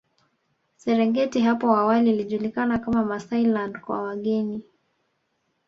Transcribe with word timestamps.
Serengeti 0.77 1.39
hapo 1.39 1.75
awali 1.75 2.09
ilijulikana 2.13 2.79
kama 2.79 3.05
Maasailand 3.05 3.79
kwa 3.81 4.01
wageni 4.01 4.63